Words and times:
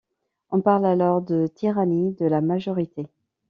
On 0.49 0.61
parle 0.61 0.87
alors 0.87 1.21
de 1.21 1.45
tyrannie 1.45 2.13
de 2.13 2.25
la 2.25 2.41
majorité. 2.41 3.05